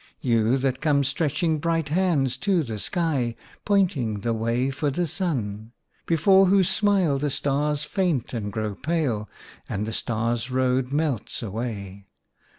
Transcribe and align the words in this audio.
You, 0.21 0.57
that 0.57 0.81
come 0.81 1.03
stretching 1.03 1.59
bright 1.59 1.89
hands 1.89 2.35
to 2.37 2.63
the 2.63 2.79
sky, 2.79 3.35
Pointing 3.65 4.21
the 4.21 4.33
way 4.33 4.71
for 4.71 4.89
the 4.89 5.05
Sun! 5.05 5.73
Before 6.07 6.47
whose 6.47 6.69
smile 6.71 7.19
the 7.19 7.29
Stars 7.29 7.83
faint 7.83 8.33
and 8.33 8.51
grow 8.51 8.73
pale, 8.73 9.29
And 9.69 9.85
the 9.85 9.93
Stars' 9.93 10.49
Road 10.49 10.91
melts 10.91 11.43
away. 11.43 12.07